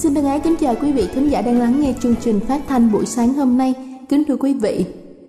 [0.00, 2.60] Xin thân ái kính chào quý vị khán giả đang lắng nghe chương trình phát
[2.68, 3.74] thanh buổi sáng hôm nay.
[4.08, 4.84] Kính thưa quý vị,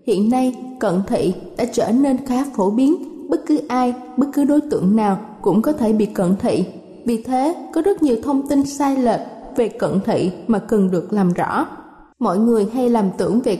[0.07, 2.95] hiện nay cận thị đã trở nên khá phổ biến,
[3.29, 6.65] bất cứ ai, bất cứ đối tượng nào cũng có thể bị cận thị.
[7.05, 9.19] Vì thế, có rất nhiều thông tin sai lệch
[9.55, 11.67] về cận thị mà cần được làm rõ.
[12.19, 13.59] Mọi người hay làm tưởng về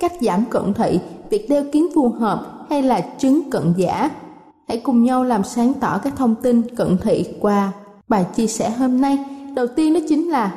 [0.00, 0.98] cách giảm cận thị,
[1.30, 4.10] việc đeo kiến phù hợp hay là chứng cận giả.
[4.68, 7.72] Hãy cùng nhau làm sáng tỏ các thông tin cận thị qua
[8.08, 9.18] bài chia sẻ hôm nay
[9.54, 10.54] đầu tiên đó chính là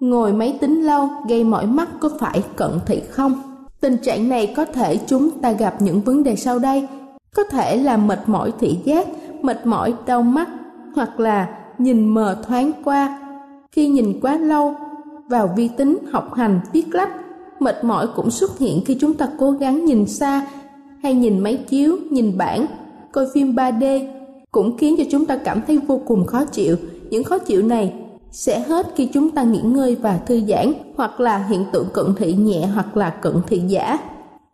[0.00, 3.42] ngồi máy tính lâu gây mỏi mắt có phải cận thị không?
[3.80, 6.86] Tình trạng này có thể chúng ta gặp những vấn đề sau đây.
[7.34, 9.06] Có thể là mệt mỏi thị giác,
[9.42, 10.48] mệt mỏi đau mắt,
[10.94, 11.48] hoặc là
[11.78, 13.18] nhìn mờ thoáng qua.
[13.72, 14.74] Khi nhìn quá lâu,
[15.28, 17.10] vào vi tính, học hành, viết lách,
[17.60, 20.46] mệt mỏi cũng xuất hiện khi chúng ta cố gắng nhìn xa
[21.02, 22.66] hay nhìn máy chiếu, nhìn bảng,
[23.12, 24.08] coi phim 3D
[24.50, 26.76] cũng khiến cho chúng ta cảm thấy vô cùng khó chịu.
[27.10, 27.94] Những khó chịu này
[28.36, 32.06] sẽ hết khi chúng ta nghỉ ngơi và thư giãn hoặc là hiện tượng cận
[32.16, 33.98] thị nhẹ hoặc là cận thị giả.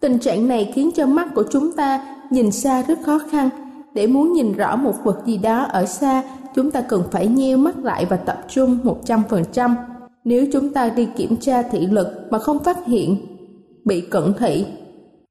[0.01, 3.49] Tình trạng này khiến cho mắt của chúng ta nhìn xa rất khó khăn.
[3.95, 6.23] Để muốn nhìn rõ một vật gì đó ở xa,
[6.55, 9.75] chúng ta cần phải nheo mắt lại và tập trung 100%.
[10.25, 13.17] Nếu chúng ta đi kiểm tra thị lực mà không phát hiện
[13.85, 14.67] bị cận thị,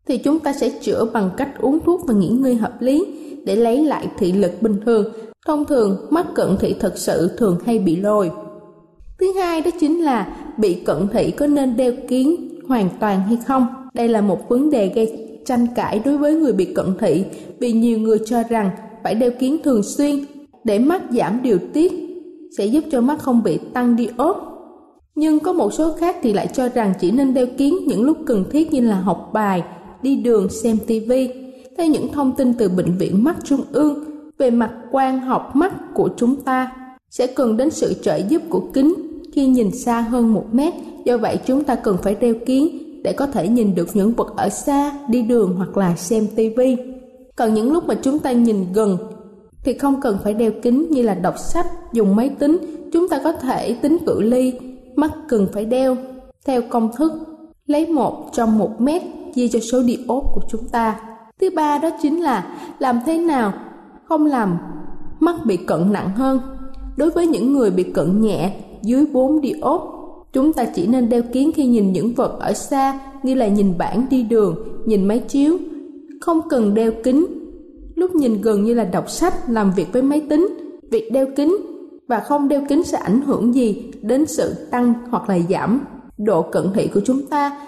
[0.08, 3.06] thì chúng ta sẽ chữa bằng cách uống thuốc và nghỉ ngơi hợp lý
[3.46, 5.06] để lấy lại thị lực bình thường
[5.48, 8.32] Thông thường, mắt cận thị thật sự thường hay bị lồi.
[9.20, 13.38] Thứ hai đó chính là bị cận thị có nên đeo kiến hoàn toàn hay
[13.48, 13.68] không?
[13.94, 17.26] Đây là một vấn đề gây tranh cãi đối với người bị cận thị
[17.60, 18.70] vì nhiều người cho rằng
[19.04, 20.26] phải đeo kiến thường xuyên
[20.64, 21.94] để mắt giảm điều tiết
[22.58, 24.38] sẽ giúp cho mắt không bị tăng đi ốp.
[25.16, 28.18] Nhưng có một số khác thì lại cho rằng chỉ nên đeo kiến những lúc
[28.26, 29.64] cần thiết như là học bài,
[30.02, 31.30] đi đường, xem tivi.
[31.78, 34.11] Theo những thông tin từ Bệnh viện Mắt Trung ương,
[34.42, 36.72] về mặt quan học mắt của chúng ta,
[37.10, 38.94] sẽ cần đến sự trợ giúp của kính
[39.34, 40.74] khi nhìn xa hơn một mét.
[41.06, 44.34] Do vậy, chúng ta cần phải đeo kiến để có thể nhìn được những vật
[44.38, 46.78] ở xa, đi đường hoặc là xem tivi
[47.36, 48.98] còn những lúc mà chúng ta nhìn gần
[49.64, 52.58] thì không cần phải đeo kính như là đọc sách, dùng máy tính.
[52.94, 54.54] Chúng ta có thể tính cự ly,
[54.96, 55.98] mắt cần phải đeo
[56.46, 57.12] theo công thức,
[57.68, 59.02] lấy một trong một mét
[59.36, 61.00] chia cho số diode của chúng ta.
[61.42, 63.54] Thứ ba đó chính là làm thế nào
[64.12, 64.58] không làm
[65.20, 66.40] mắt bị cận nặng hơn.
[66.98, 69.86] Đối với những người bị cận nhẹ dưới 4 diode,
[70.34, 73.78] chúng ta chỉ nên đeo kiến khi nhìn những vật ở xa như là nhìn
[73.78, 74.56] bảng đi đường,
[74.86, 75.58] nhìn máy chiếu.
[76.22, 77.26] Không cần đeo kính.
[77.96, 80.48] Lúc nhìn gần như là đọc sách, làm việc với máy tính,
[80.92, 81.56] việc đeo kính
[82.08, 85.82] và không đeo kính sẽ ảnh hưởng gì đến sự tăng hoặc là giảm
[86.18, 87.62] độ cận thị của chúng ta.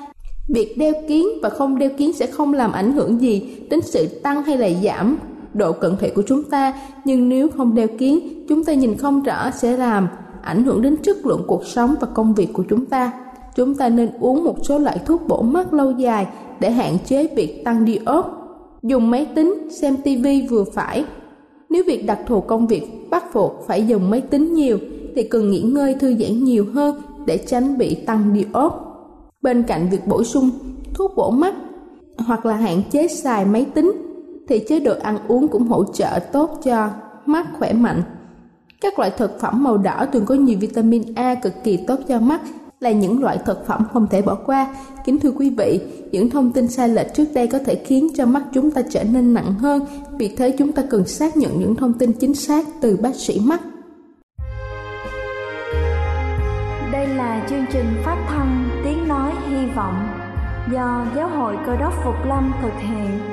[0.48, 4.08] Việc đeo kiến và không đeo kiến sẽ không làm ảnh hưởng gì đến sự
[4.24, 5.18] tăng hay là giảm
[5.54, 6.74] độ cận thị của chúng ta,
[7.06, 10.08] nhưng nếu không đeo kiến chúng ta nhìn không rõ sẽ làm
[10.42, 13.12] ảnh hưởng đến chất lượng cuộc sống và công việc của chúng ta.
[13.56, 16.28] Chúng ta nên uống một số loại thuốc bổ mắt lâu dài
[16.60, 18.40] để hạn chế việc tăng đi ốp
[18.84, 21.06] dùng máy tính xem tivi vừa phải.
[21.70, 24.78] Nếu việc đặc thù công việc bắt buộc phải dùng máy tính nhiều,
[25.16, 28.94] thì cần nghỉ ngơi, thư giãn nhiều hơn để tránh bị tăng đi ốp
[29.44, 30.50] Bên cạnh việc bổ sung
[30.94, 31.56] thuốc bổ mắt
[32.18, 33.92] hoặc là hạn chế xài máy tính
[34.48, 36.90] thì chế độ ăn uống cũng hỗ trợ tốt cho
[37.26, 38.02] mắt khỏe mạnh.
[38.82, 42.20] Các loại thực phẩm màu đỏ thường có nhiều vitamin A cực kỳ tốt cho
[42.20, 42.42] mắt
[42.80, 44.76] là những loại thực phẩm không thể bỏ qua.
[45.06, 45.82] Kính thưa quý vị,
[46.12, 49.04] những thông tin sai lệch trước đây có thể khiến cho mắt chúng ta trở
[49.04, 49.86] nên nặng hơn,
[50.20, 53.40] vì thế chúng ta cần xác nhận những thông tin chính xác từ bác sĩ
[53.44, 53.62] mắt.
[56.92, 60.08] Đây là chương trình phát thanh Tiếng Nói Hy Vọng
[60.74, 63.33] do Giáo hội Cơ đốc Phục Lâm thực hiện.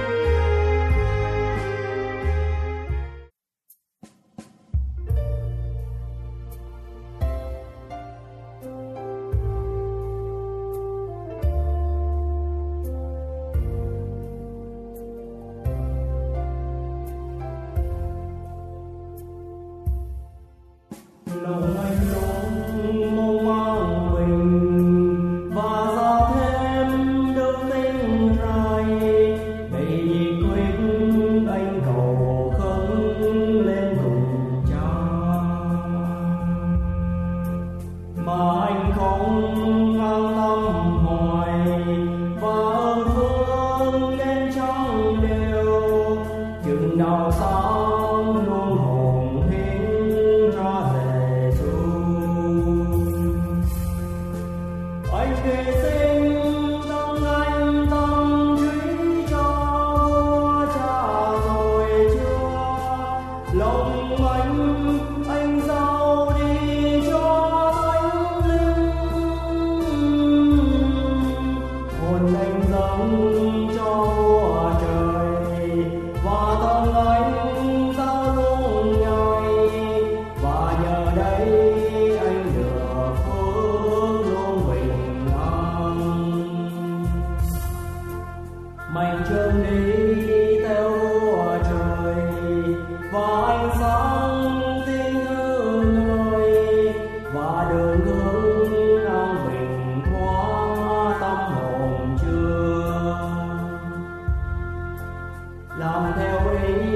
[105.81, 106.90] 脑海回忆。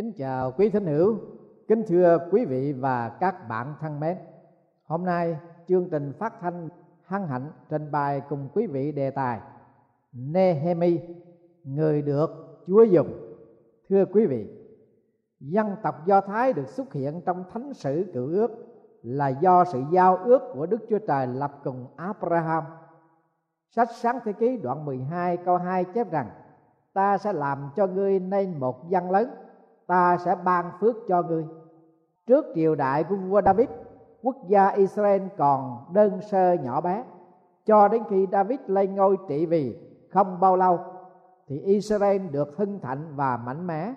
[0.00, 1.18] Kính chào quý thính hữu,
[1.68, 4.16] kính thưa quý vị và các bạn thân mến.
[4.84, 5.36] Hôm nay
[5.68, 6.68] chương trình phát thanh
[7.04, 9.40] hân hạnh trình bày cùng quý vị đề tài
[10.12, 11.00] Nehemi,
[11.64, 12.30] người được
[12.66, 13.36] Chúa dùng.
[13.88, 14.46] Thưa quý vị,
[15.40, 18.50] dân tộc Do Thái được xuất hiện trong thánh sử cựu ước
[19.02, 22.64] là do sự giao ước của Đức Chúa Trời lập cùng Abraham.
[23.70, 26.30] Sách Sáng Thế Ký đoạn 12 câu 2 chép rằng
[26.92, 29.30] Ta sẽ làm cho ngươi nên một dân lớn
[29.90, 31.46] Ta sẽ ban phước cho ngươi.
[32.26, 33.68] Trước triều đại của vua David,
[34.22, 37.04] Quốc gia Israel còn đơn sơ nhỏ bé.
[37.66, 39.76] Cho đến khi David lên ngôi trị vì
[40.10, 40.78] không bao lâu,
[41.46, 43.94] Thì Israel được hưng thịnh và mạnh mẽ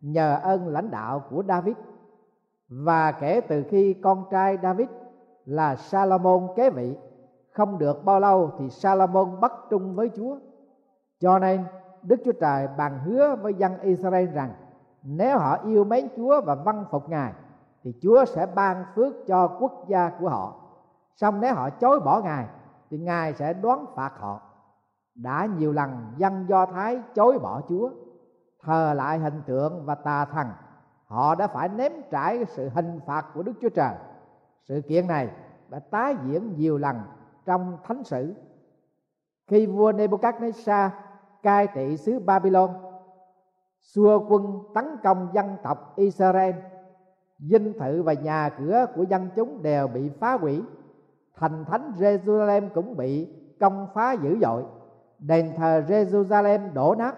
[0.00, 1.76] Nhờ ơn lãnh đạo của David.
[2.68, 4.88] Và kể từ khi con trai David
[5.44, 6.96] là Salomon kế vị,
[7.50, 10.36] không được bao lâu thì Salomon bất trung với Chúa.
[11.20, 11.64] Cho nên,
[12.02, 14.50] Đức Chúa Trời bàn hứa với dân Israel rằng
[15.02, 17.32] nếu họ yêu mến Chúa và văn phục Ngài
[17.82, 20.54] thì Chúa sẽ ban phước cho quốc gia của họ.
[21.16, 22.46] Xong nếu họ chối bỏ Ngài
[22.90, 24.40] thì Ngài sẽ đoán phạt họ.
[25.14, 27.90] Đã nhiều lần dân Do Thái chối bỏ Chúa,
[28.62, 30.46] thờ lại hình tượng và tà thần
[31.08, 33.94] họ đã phải nếm trải sự hình phạt của Đức Chúa Trời.
[34.62, 35.30] Sự kiện này
[35.68, 36.96] đã tái diễn nhiều lần
[37.44, 38.34] trong thánh sử.
[39.46, 40.90] Khi vua Nebuchadnezzar
[41.42, 42.70] cai trị xứ Babylon,
[43.80, 46.54] xua quân tấn công dân tộc Israel,
[47.38, 50.62] dinh thự và nhà cửa của dân chúng đều bị phá hủy.
[51.36, 54.64] Thành thánh Jerusalem cũng bị công phá dữ dội.
[55.18, 57.14] Đền thờ Jerusalem đổ nát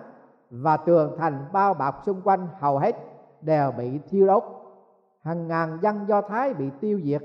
[0.50, 2.96] và tường thành bao bọc xung quanh hầu hết
[3.40, 4.44] đều bị thiêu đốt
[5.22, 7.22] hàng ngàn dân do thái bị tiêu diệt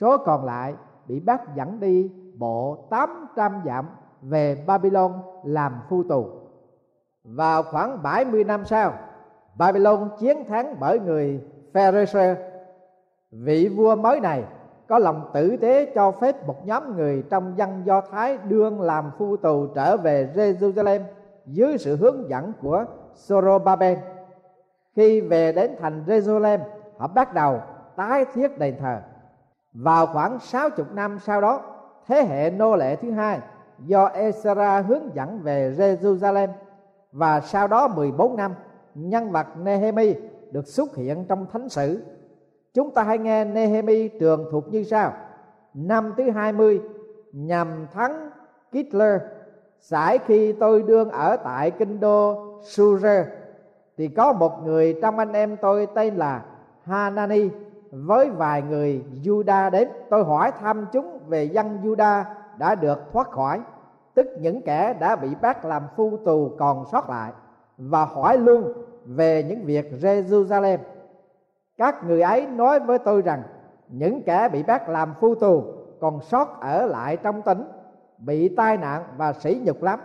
[0.00, 0.74] số còn lại
[1.06, 3.86] bị bắt dẫn đi bộ 800 dặm
[4.22, 5.12] về Babylon
[5.44, 6.26] làm phu tù
[7.34, 8.92] vào khoảng 70 năm sau,
[9.54, 11.40] Babylon chiến thắng bởi người
[11.74, 12.36] Pharisee.
[13.30, 14.44] Vị vua mới này
[14.88, 19.10] có lòng tử tế cho phép một nhóm người trong dân Do Thái đương làm
[19.18, 21.00] phu tù trở về Jerusalem
[21.46, 22.84] dưới sự hướng dẫn của
[23.26, 23.96] Zorobabel.
[24.96, 26.58] Khi về đến thành Jerusalem,
[26.98, 27.60] họ bắt đầu
[27.96, 28.98] tái thiết đền thờ.
[29.72, 31.62] Vào khoảng 60 năm sau đó,
[32.06, 33.40] thế hệ nô lệ thứ hai
[33.78, 36.48] do Ezra hướng dẫn về Jerusalem
[37.12, 38.54] và sau đó 14 năm,
[38.94, 40.14] nhân vật Nehemi
[40.52, 42.02] được xuất hiện trong thánh sử.
[42.74, 45.12] Chúng ta hãy nghe Nehemi trường thuộc như sau.
[45.74, 46.80] Năm thứ 20
[47.32, 48.30] nhằm thắng
[48.72, 49.20] Hitler
[49.80, 53.26] sải khi tôi đương ở tại kinh đô Sure
[53.96, 56.44] thì có một người trong anh em tôi tên là
[56.82, 57.48] Hanani
[57.90, 59.88] với vài người Juda đến.
[60.10, 62.24] Tôi hỏi thăm chúng về dân Juda
[62.58, 63.60] đã được thoát khỏi
[64.18, 67.32] tức những kẻ đã bị bắt làm phu tù còn sót lại
[67.76, 68.72] và hỏi luôn
[69.04, 70.78] về những việc Jerusalem.
[71.76, 73.42] Các người ấy nói với tôi rằng,
[73.88, 75.62] những kẻ bị bắt làm phu tù
[76.00, 77.64] còn sót ở lại trong tỉnh
[78.18, 80.00] bị tai nạn và sỉ nhục lắm.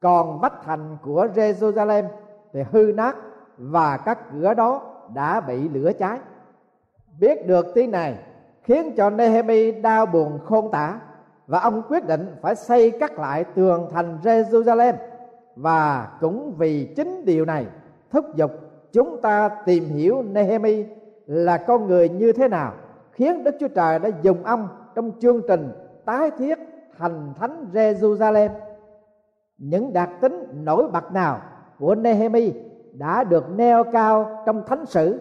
[0.00, 2.04] Còn vách thành của Jerusalem
[2.52, 3.16] thì hư nát
[3.58, 4.82] và các cửa đó
[5.14, 6.18] đã bị lửa cháy.
[7.20, 8.18] Biết được tin này
[8.62, 11.00] khiến cho Nehemi đau buồn khôn tả
[11.46, 14.94] và ông quyết định phải xây cắt lại tường thành Jerusalem.
[15.56, 17.66] Và cũng vì chính điều này,
[18.10, 18.50] thúc giục
[18.92, 20.84] chúng ta tìm hiểu Nehemi
[21.26, 22.72] là con người như thế nào,
[23.12, 25.72] khiến Đức Chúa Trời đã dùng ông trong chương trình
[26.04, 26.58] tái thiết
[26.98, 28.50] thành thánh Jerusalem.
[29.58, 31.40] Những đặc tính nổi bật nào
[31.78, 32.52] của Nehemi
[32.92, 35.20] đã được neo cao trong thánh sử?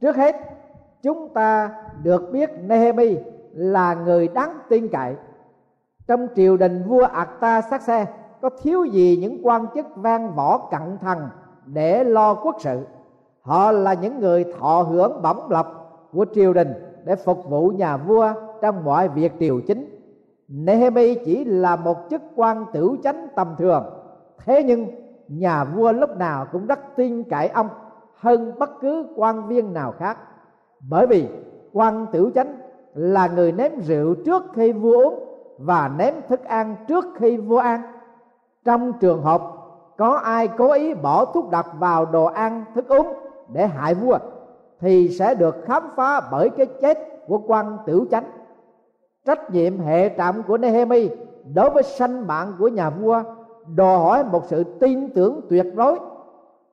[0.00, 0.36] Trước hết,
[1.02, 3.16] chúng ta được biết Nehemi
[3.54, 5.14] là người đáng tin cậy.
[6.06, 8.06] Trong triều đình vua Akta sát xe
[8.40, 11.28] có thiếu gì những quan chức vang võ cận thần
[11.66, 12.86] để lo quốc sự?
[13.42, 15.66] Họ là những người thọ hưởng bổng lộc
[16.12, 16.72] của triều đình
[17.04, 18.32] để phục vụ nhà vua
[18.62, 19.90] trong mọi việc triều chính.
[20.48, 23.84] Nehemi chỉ là một chức quan tiểu chánh tầm thường.
[24.44, 24.86] Thế nhưng,
[25.28, 27.68] nhà vua lúc nào cũng rất tin cậy ông
[28.14, 30.18] hơn bất cứ quan viên nào khác.
[30.88, 31.28] Bởi vì
[31.72, 32.63] quan tiểu chánh
[32.94, 35.24] là người nếm rượu trước khi vua uống
[35.58, 37.82] và nếm thức ăn trước khi vua ăn.
[38.64, 39.42] Trong trường hợp
[39.96, 43.06] có ai cố ý bỏ thuốc độc vào đồ ăn thức uống
[43.52, 44.18] để hại vua,
[44.80, 48.24] thì sẽ được khám phá bởi cái chết của quan tiểu chánh.
[49.26, 51.10] Trách nhiệm hệ trọng của Nehemi
[51.54, 53.22] đối với sanh mạng của nhà vua
[53.74, 55.98] đòi hỏi một sự tin tưởng tuyệt đối.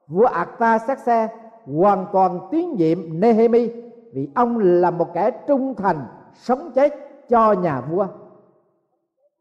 [0.08, 1.30] Vua Akta sát xe
[1.78, 3.70] hoàn toàn tín nhiệm Nehemi
[4.14, 6.94] vì ông là một kẻ trung thành, sống chết
[7.30, 8.08] cho nhà vua.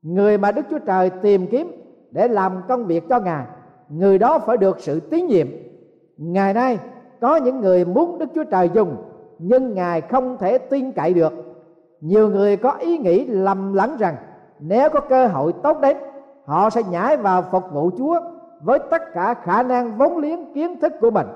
[0.02, 1.72] Người mà Đức Chúa Trời tìm kiếm
[2.10, 3.46] để làm công việc cho ngài,
[3.88, 5.46] người đó phải được sự tín nhiệm.
[6.16, 6.78] Ngày nay,
[7.20, 8.96] có những người muốn đức chúa trời dùng,
[9.38, 11.32] nhưng ngài không thể tin cậy được.
[12.00, 14.16] Nhiều người có ý nghĩ lầm lẫn rằng,
[14.60, 15.96] nếu có cơ hội tốt đến,
[16.44, 18.20] họ sẽ nhảy vào phục vụ chúa
[18.62, 21.26] với tất cả khả năng vốn liếng kiến thức của mình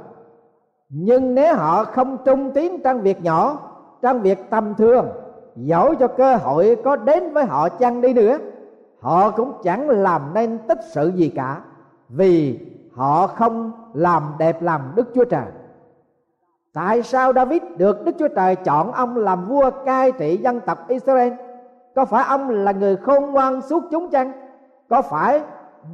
[0.96, 3.58] nhưng nếu họ không trung tín trong việc nhỏ,
[4.02, 5.08] trong việc tầm thường,
[5.56, 8.38] dẫu cho cơ hội có đến với họ chăng đi nữa,
[9.00, 11.60] họ cũng chẳng làm nên tích sự gì cả,
[12.08, 12.60] vì
[12.94, 15.44] họ không làm đẹp lòng đức chúa trời.
[16.72, 20.88] Tại sao david được đức chúa trời chọn ông làm vua cai trị dân tộc
[20.88, 21.32] israel?
[21.94, 24.32] Có phải ông là người khôn ngoan suốt chúng chăng?
[24.88, 25.42] Có phải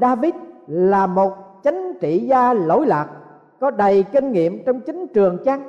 [0.01, 0.35] david
[0.67, 3.07] là một chánh trị gia lỗi lạc?
[3.61, 5.63] Có đầy kinh nghiệm trong chính trường chăng?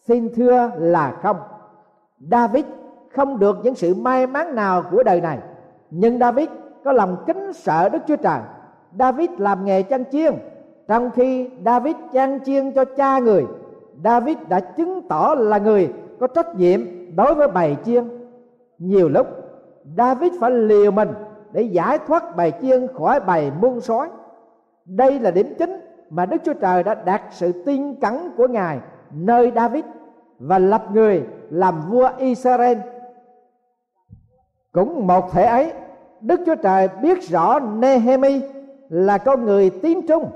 [0.00, 1.36] Xin thưa là không.
[2.30, 2.64] David
[3.12, 5.38] không được những sự may mắn nào của đời này.
[5.90, 6.48] Nhưng david
[6.84, 8.40] có lòng kính sợ đức chúa trời.
[8.98, 10.34] David làm nghề chăn chiên.
[10.88, 13.46] Trong khi david chăn chiên cho cha người,
[14.04, 16.80] david đã chứng tỏ là người có trách nhiệm
[17.16, 18.04] đối với bầy chiên.
[18.78, 19.26] Nhiều lúc,
[19.96, 21.08] david phải liều mình
[21.52, 24.08] để giải thoát bầy chiên khỏi bầy muôn sói.
[24.84, 25.80] Đây là điểm chính
[26.12, 28.78] mà đức chúa trời đã đạt sự tin cắn của ngài
[29.10, 29.84] nơi david
[30.38, 32.78] và lập người làm vua israel.
[34.72, 35.72] Cũng một thể ấy,
[36.20, 38.40] đức chúa trời biết rõ nehemi
[38.88, 40.30] là con người tín trung,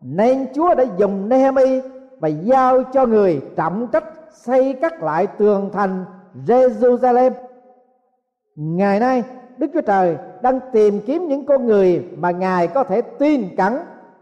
[0.00, 1.80] nên chúa đã dùng nehemi
[2.18, 6.04] và giao cho người trọng trách xây cắt lại tường thành
[6.46, 7.30] jerusalem.
[8.56, 9.22] Ngày nay,
[9.58, 13.78] đức chúa trời đang tìm kiếm những con người mà ngài có thể tin cẩn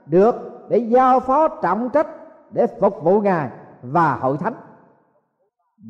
[0.07, 2.07] được để giao phó trọng trách
[2.51, 3.49] để phục vụ ngài
[3.83, 4.55] và hội thánh.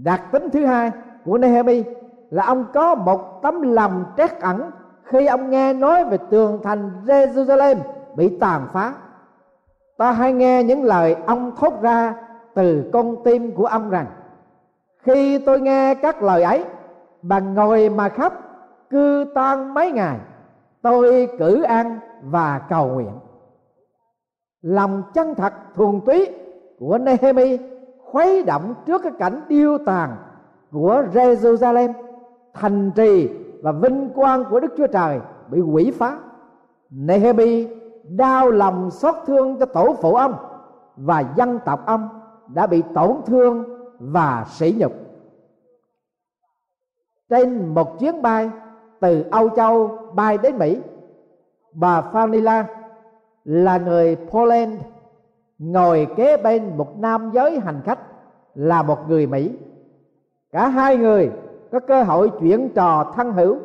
[0.02, 0.90] Đặc tính thứ hai
[1.24, 1.84] của Nehemi
[2.30, 4.70] là ông có một tấm lòng trét ẩn
[5.04, 7.76] khi ông nghe nói về tường thành Jerusalem
[8.16, 8.94] bị tàn phá.
[9.96, 12.14] Ta hay nghe những lời ông thốt ra
[12.54, 14.06] từ con tim của ông rằng,
[14.98, 16.64] khi tôi nghe các lời ấy
[17.22, 18.32] bằng ngồi mà khóc
[18.90, 20.18] cư tan mấy ngày,
[20.82, 23.12] tôi cử ăn và cầu nguyện
[24.64, 26.28] lòng chân thật thuần túy
[26.78, 27.58] của Nehemi
[28.04, 30.16] khuấy động trước cái cảnh điêu tàn
[30.72, 31.92] của Jerusalem.
[32.54, 33.28] Thành trì
[33.62, 36.18] và vinh quang của Đức Chúa Trời bị quỷ phá.
[36.90, 37.68] Nehemi
[38.08, 40.34] đau lòng xót thương cho tổ phụ ông
[40.96, 42.08] và dân tộc ông
[42.54, 43.64] đã bị tổn thương
[43.98, 44.92] và sỉ nhục.
[47.28, 48.50] Trên một chuyến bay
[49.00, 50.80] từ Âu Châu bay đến Mỹ,
[51.72, 52.64] bà Fanila
[53.44, 54.80] là người Poland
[55.58, 57.98] ngồi kế bên một nam giới hành khách
[58.54, 59.58] là một người Mỹ
[60.52, 61.30] cả hai người
[61.72, 63.58] có cơ hội chuyển trò thân hữu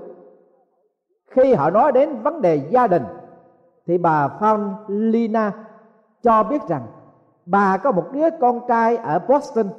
[1.27, 3.03] khi họ nói đến vấn đề gia đình
[3.87, 5.51] thì bà Phan Lina
[6.23, 6.87] cho biết rằng
[7.45, 9.69] bà có một đứa con trai ở Boston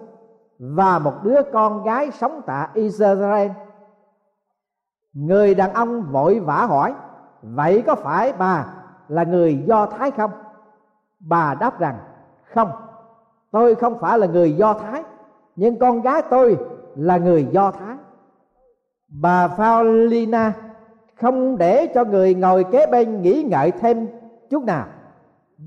[0.59, 3.51] và một đứa con gái sống tại Israel.
[5.13, 6.95] Người đàn ông vội vã hỏi,
[7.43, 8.67] vậy có phải bà
[9.11, 10.31] là người Do Thái không?
[11.20, 11.99] Bà đáp rằng,
[12.55, 12.70] không,
[13.51, 15.03] tôi không phải là người Do Thái,
[15.57, 16.59] nhưng con gái tôi
[16.96, 17.96] là người Do Thái.
[19.09, 20.53] Bà Paulina
[21.20, 24.07] không để cho người ngồi kế bên nghĩ ngợi thêm
[24.51, 24.87] chút nào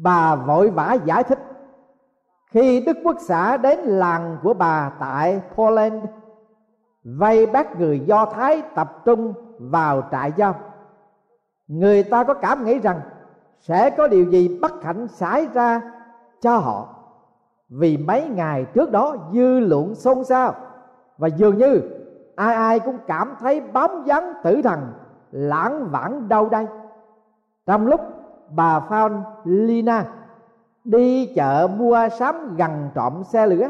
[0.02, 1.40] bà vội vã giải thích
[2.52, 6.04] khi đức quốc xã đến làng của bà tại poland
[7.04, 10.56] vây bắt người do thái tập trung vào trại giam
[11.68, 13.02] người ta có cảm nghĩ rằng
[13.60, 15.82] sẽ có điều gì bất hạnh xảy ra
[16.42, 16.88] cho họ
[17.70, 20.54] vì mấy ngày trước đó dư luận xôn xao
[21.18, 21.82] và dường như
[22.36, 24.80] ai ai cũng cảm thấy bám dáng tử thần
[25.32, 26.68] lãng vãng đâu đây
[27.66, 28.02] trong lúc
[28.50, 30.06] bà Phan Lina
[30.84, 33.70] đi chợ mua sắm gần trộm xe lửa,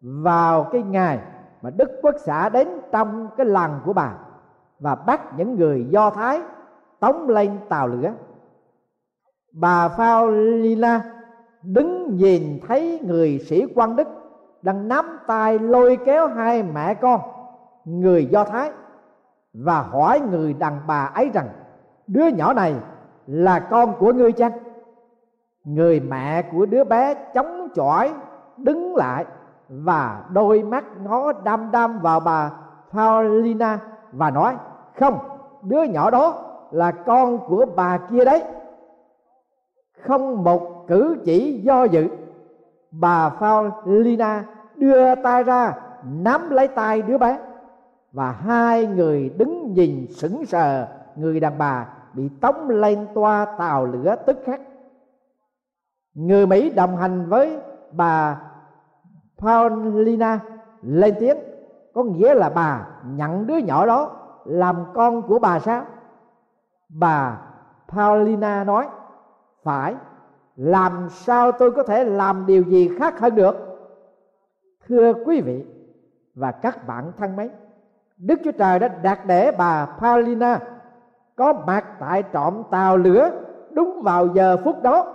[0.00, 1.18] vào cái ngày
[1.62, 4.12] mà Đức Quốc xã đến trong cái làng của bà
[4.78, 6.40] và bắt những người Do Thái
[7.00, 8.12] tống lên tàu lửa.
[9.52, 11.02] Bà Paulina
[11.62, 14.08] đứng nhìn thấy người sĩ quan Đức
[14.62, 17.20] đang nắm tay lôi kéo hai mẹ con,
[17.84, 18.70] người Do Thái,
[19.54, 21.48] và hỏi người đàn bà ấy rằng,
[22.06, 22.74] đứa nhỏ này
[23.26, 24.52] là con của ngươi chăng?
[25.64, 28.12] Người mẹ của đứa bé chống chọi,
[28.56, 29.24] đứng lại
[29.68, 32.50] và đôi mắt ngó đăm đăm vào bà
[32.92, 33.78] Paulina
[34.12, 34.56] và nói,
[34.98, 35.18] không,
[35.62, 36.34] đứa nhỏ đó
[36.70, 38.42] là con của bà kia đấy
[40.02, 42.08] không một cử chỉ do dự.
[42.90, 44.44] Bà Paulina
[44.76, 47.38] đưa tay ra, nắm lấy tay đứa bé.
[48.12, 53.86] Và hai người đứng nhìn sững sờ, người đàn bà bị tống lên toa tàu
[53.86, 54.60] lửa tức khắc.
[56.14, 57.58] Người mỹ đồng hành với
[57.92, 58.40] bà
[59.38, 60.40] Paulina
[60.82, 61.36] lên tiếng,
[61.94, 64.10] có nghĩa là bà nhận đứa nhỏ đó
[64.44, 65.84] làm con của bà sao?
[66.88, 67.38] Bà
[67.88, 68.86] Paulina nói
[69.62, 69.94] phải.
[70.56, 73.56] Làm sao tôi có thể làm điều gì khác hơn được?
[74.88, 75.64] Thưa quý vị
[76.34, 77.50] và các bạn thân mến,
[78.18, 80.58] đức chúa trời đã đặt để bà Paulina
[81.36, 83.30] có mặt tại trộm tàu lửa
[83.72, 85.14] đúng vào giờ phút đó,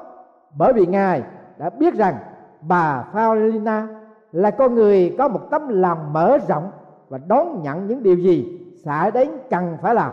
[0.57, 1.23] bởi vì ngài
[1.57, 2.15] đã biết rằng
[2.61, 3.87] bà Paulina
[4.31, 6.71] là con người có một tấm lòng mở rộng
[7.09, 10.11] và đón nhận những điều gì xảy đến cần phải làm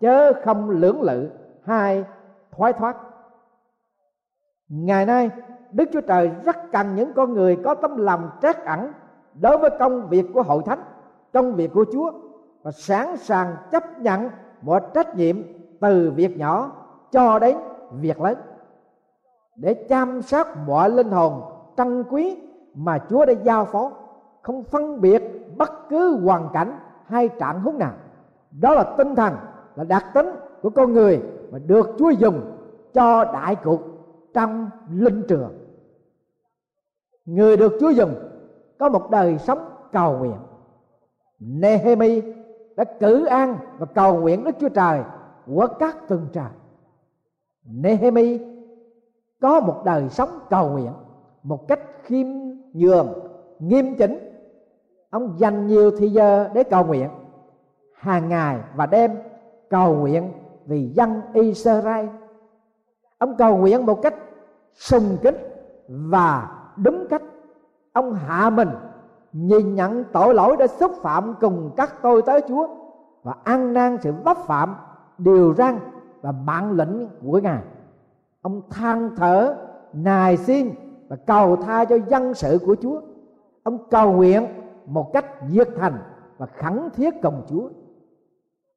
[0.00, 1.30] chớ không lưỡng lự
[1.64, 2.04] hay
[2.56, 2.96] thoái thoát
[4.68, 5.30] ngày nay,
[5.72, 8.92] đức chúa trời rất cần những con người có tấm lòng trắc ẩn
[9.40, 10.80] đối với công việc của hội thánh,
[11.32, 12.12] công việc của chúa
[12.62, 14.30] và sẵn sàng chấp nhận
[14.62, 15.36] mọi trách nhiệm
[15.80, 16.70] từ việc nhỏ
[17.12, 17.56] cho đến
[17.92, 18.38] việc lớn.
[19.56, 21.42] Để chăm sóc mọi linh hồn
[21.76, 22.36] trân quý
[22.74, 23.90] mà Chúa đã giao phó,
[24.42, 25.22] không phân biệt
[25.56, 27.92] bất cứ hoàn cảnh hay trạng huống nào.
[28.60, 29.34] Đó là tinh thần,
[29.76, 30.30] là đặc tính
[30.62, 32.40] của con người mà được Chúa dùng
[32.94, 33.80] cho đại cuộc
[34.36, 35.52] trong linh trường.
[37.24, 38.14] Người được Chúa dùng
[38.78, 39.58] có một đời sống
[39.92, 40.36] cầu nguyện.
[41.38, 42.22] Nehemi
[42.76, 45.00] đã cử an và cầu nguyện Đức Chúa Trời
[45.46, 46.50] của các tầng trời.
[47.64, 48.40] Nehemi
[49.40, 50.92] có một đời sống cầu nguyện
[51.42, 52.26] một cách khiêm
[52.72, 53.08] nhường,
[53.58, 54.18] nghiêm chỉnh.
[55.10, 57.08] Ông dành nhiều thời giờ để cầu nguyện,
[57.94, 59.10] hàng ngày và đêm
[59.70, 60.32] cầu nguyện
[60.66, 62.06] vì dân Israel
[63.18, 64.14] ông cầu nguyện một cách
[64.74, 65.36] sùng kính
[65.88, 67.22] và đúng cách.
[67.92, 68.68] Ông hạ mình,
[69.32, 72.68] nhìn nhận tội lỗi đã xúc phạm cùng các tôi tới Chúa
[73.22, 74.74] và ăn năn sự vấp phạm,
[75.18, 75.78] điều răn
[76.22, 77.62] và mạng lệnh của ngài.
[78.42, 79.56] Ông than thở,
[79.92, 80.70] nài xin
[81.08, 83.00] và cầu tha cho dân sự của Chúa.
[83.62, 84.46] Ông cầu nguyện
[84.86, 85.98] một cách nhiệt thành
[86.38, 87.68] và khẳng thiết cùng Chúa.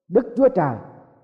[0.07, 0.75] Đức Chúa Trời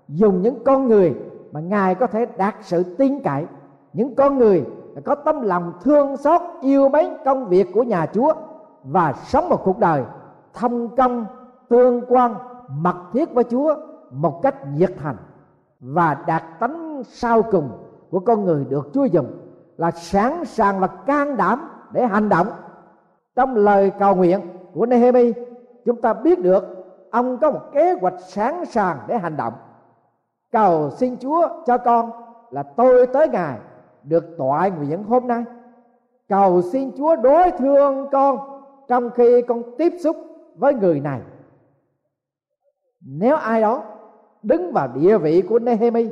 [0.08, 1.14] dùng những con người
[1.56, 3.46] mà Ngài có thể đạt sự tin cậy.
[3.92, 4.64] Những con người
[5.04, 8.32] có tâm lòng thương xót, yêu mến công việc của nhà Chúa
[8.84, 10.04] và sống một cuộc đời
[10.54, 11.26] thông công,
[11.68, 12.34] tương quan,
[12.68, 13.74] mật thiết với Chúa
[14.10, 15.16] một cách nhiệt thành
[15.80, 17.70] và đạt tánh sau cùng
[18.10, 19.26] của con người được Chúa dùng
[19.76, 22.46] là sẵn sàng và can đảm để hành động.
[23.36, 24.40] Trong lời cầu nguyện
[24.74, 25.32] của Nehemi,
[25.84, 26.64] chúng ta biết được
[27.10, 29.52] ông có một kế hoạch sẵn sàng để hành động
[30.56, 32.10] cầu xin Chúa cho con
[32.50, 33.58] là tôi tới ngài,
[34.02, 35.44] được tọa nguyện hôm nay.
[36.28, 38.38] Cầu xin Chúa đối thương con
[38.88, 40.16] trong khi con tiếp xúc
[40.56, 41.20] với người này.
[43.00, 43.82] Nếu ai đó
[44.42, 46.08] đứng vào địa vị của Nehemi,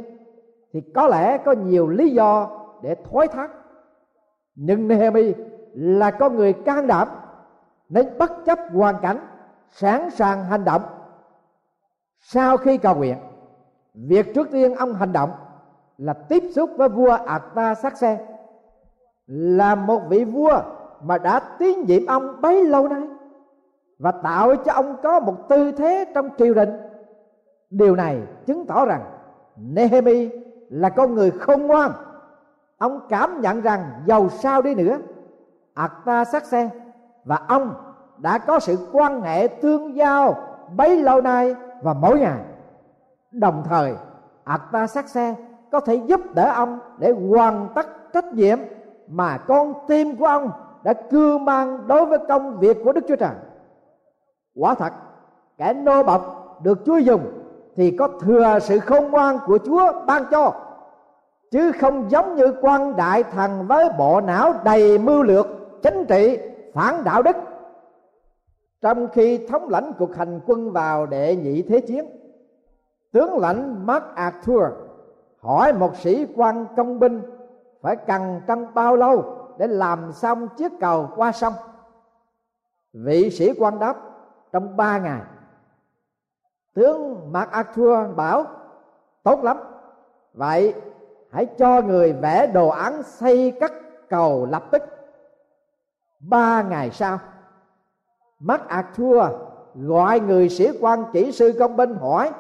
[0.73, 2.49] thì có lẽ có nhiều lý do
[2.83, 3.51] để thoái thác.
[4.55, 5.33] Nhưng Nehemi
[5.73, 7.09] là con người can đảm,
[7.89, 9.19] nên bất chấp hoàn cảnh,
[9.71, 10.83] sẵn sàng hành động.
[12.21, 13.17] Sau khi cầu nguyện
[13.95, 15.31] việc trước tiên ông hành động
[15.99, 18.27] là tiếp xúc với vua Ata Sắc Xe
[19.27, 20.63] là một vị vua
[21.03, 23.03] mà đã tín nhiệm ông bấy lâu nay
[23.99, 26.71] và tạo cho ông có một tư thế trong triều đình.
[27.71, 29.03] Điều này chứng tỏ rằng
[29.57, 30.31] Nehemi
[30.71, 31.91] là con người không ngoan.
[32.79, 34.99] Ông cảm nhận rằng giàu sao đi nữa
[35.75, 36.71] Ata sắc xe
[37.25, 37.75] và ông
[38.19, 40.37] đã có sự quan hệ tương giao
[40.77, 42.39] bấy lâu nay và mỗi ngày
[43.35, 43.95] đồng thời
[44.45, 45.35] Ata sát xe
[45.73, 48.59] có thể giúp đỡ ông để hoàn tất trách nhiệm
[49.09, 50.51] mà con tim của ông
[50.83, 53.35] đã cưa mang đối với công việc của Đức Chúa Trời.
[54.55, 54.93] Quả thật,
[55.59, 57.23] kẻ nô bọc được Chúa dùng
[57.77, 60.53] thì có thừa sự khôn ngoan của Chúa ban cho
[61.51, 65.47] chứ không giống như quan đại thần với bộ não đầy mưu lược
[65.83, 66.39] chính trị
[66.75, 67.37] phản đạo đức
[68.81, 72.07] trong khi thống lãnh cuộc hành quân vào đệ nhị thế chiến
[73.15, 74.63] tướng lãnh Mark Arthur
[75.41, 77.23] hỏi một sĩ quan công binh
[77.83, 79.25] phải cần trong bao lâu
[79.59, 81.53] để làm xong chiếc cầu qua sông?
[82.93, 83.97] Vị sĩ quan đáp,
[84.53, 85.21] trong ba ngày.
[86.75, 88.45] Tướng Mark Arthur bảo,
[89.23, 89.57] tốt lắm.
[90.33, 90.75] Vậy
[91.31, 93.73] hãy cho người vẽ đồ án xây cắt
[94.09, 94.83] cầu lập tức.
[96.21, 97.19] Ba ngày sau,
[98.39, 99.23] Mark Arthur
[99.75, 102.33] gọi người sĩ quan kỹ sư công binh hỏi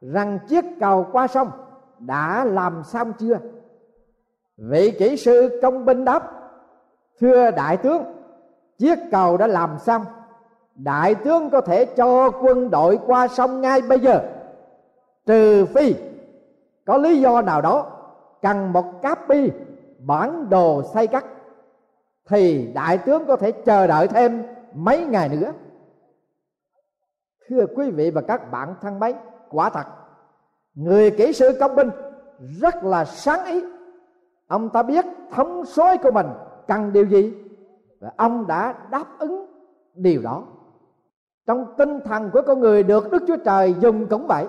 [0.00, 1.50] rằng chiếc cầu qua sông
[1.98, 3.38] đã làm xong chưa?
[4.56, 6.32] Vị kỹ sư công binh đáp,
[7.20, 8.02] thưa đại tướng,
[8.78, 10.04] chiếc cầu đã làm xong.
[10.74, 14.20] Đại tướng có thể cho quân đội qua sông ngay bây giờ.
[15.26, 15.94] Trừ phi
[16.86, 17.86] có lý do nào đó,
[18.42, 19.50] cần một copy
[19.98, 21.24] bản đồ xây cắt,
[22.28, 24.42] thì đại tướng có thể chờ đợi thêm
[24.74, 25.52] mấy ngày nữa.
[27.48, 29.16] Thưa quý vị và các bạn thân mến
[29.50, 29.86] quả thật,
[30.74, 31.90] người kỹ sư công binh
[32.38, 33.64] rất là sáng ý.
[34.48, 36.26] Ông ta biết thống soái của mình
[36.66, 37.34] cần điều gì
[38.00, 39.46] và ông đã đáp ứng
[39.94, 40.42] điều đó.
[41.46, 44.46] Trong tinh thần của con người được đức chúa trời dùng cũng vậy,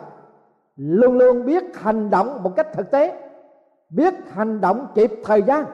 [0.75, 3.31] luôn luôn biết hành động một cách thực tế,
[3.89, 5.65] biết hành động kịp thời gian,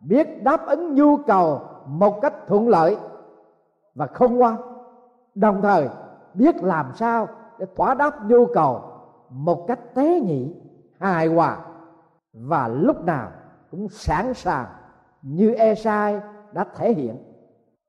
[0.00, 2.96] biết đáp ứng nhu cầu một cách thuận lợi
[3.94, 4.56] và không ngoan,
[5.34, 5.88] đồng thời
[6.34, 7.28] biết làm sao
[7.60, 8.82] để thỏa đáp nhu cầu
[9.30, 10.54] một cách tế nhị,
[11.00, 11.56] hài hòa.
[12.32, 13.28] Và lúc nào
[13.70, 14.66] cũng sẵn sàng
[15.22, 16.20] như E-sai
[16.52, 17.16] đã thể hiện.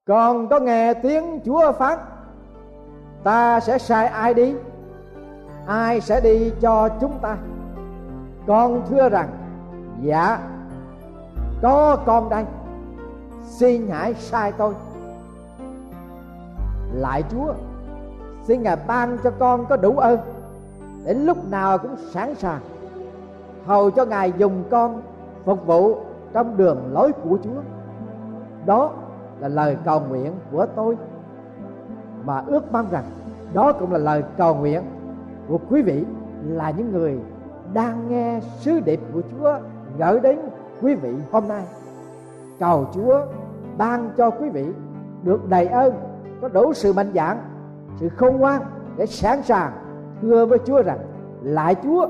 [0.08, 2.00] Còn có nghe tiếng Chúa phán,
[3.24, 4.56] ta sẽ sai ai đi?
[5.68, 7.38] Ai sẽ đi cho chúng ta?
[8.48, 9.30] Con thưa rằng
[10.02, 10.40] dạ
[11.62, 12.46] có con đây.
[13.44, 14.74] Xin hãy sai tôi.
[16.94, 17.54] Lại chúa
[18.44, 20.20] xin ngài ban cho con có đủ ơn
[21.06, 22.62] để lúc nào cũng sẵn sàng.
[23.66, 25.02] Hầu cho ngài dùng con
[25.46, 25.96] phục vụ
[26.34, 27.62] trong đường lối của chúa.
[28.66, 28.92] Đó
[29.40, 30.98] là lời cầu nguyện của tôi.
[32.26, 33.04] Mà ước mong rằng
[33.54, 34.82] đó cũng là lời cầu nguyện
[35.48, 36.06] của quý vị
[36.48, 37.20] là những người
[37.74, 39.58] đang nghe sứ điệp của Chúa
[39.98, 40.40] gửi đến
[40.82, 41.64] quý vị hôm nay.
[42.60, 43.26] Cầu Chúa
[43.78, 44.66] ban cho quý vị
[45.24, 45.94] được đầy ơn,
[46.42, 47.38] có đủ sự mạnh dạn,
[48.00, 48.62] sự khôn ngoan
[48.98, 49.72] để sẵn sàng
[50.22, 51.00] thưa với Chúa rằng
[51.44, 52.08] lại Chúa,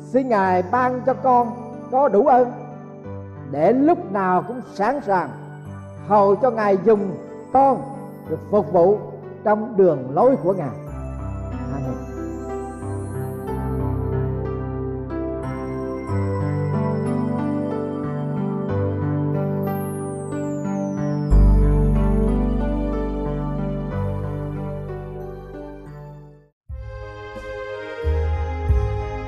[0.00, 1.50] xin Ngài ban cho con
[1.90, 2.52] có đủ ơn,
[3.50, 5.28] để lúc nào cũng sẵn sàng
[6.08, 7.10] hầu cho Ngài dùng
[7.52, 7.82] con
[8.28, 8.98] được phục vụ
[9.44, 10.83] trong đường lối của Ngài.